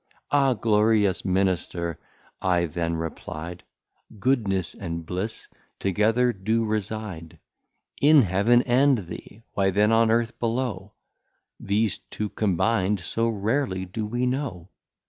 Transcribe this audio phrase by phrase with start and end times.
[0.31, 1.99] Ah, Glorious Minister,
[2.41, 3.61] I then reply'd,
[4.19, 7.37] Goodness and Bliss together do reside
[8.01, 10.93] In Heaven and thee, why then on Earth below
[11.59, 14.69] These two combin'd so rarely do we know?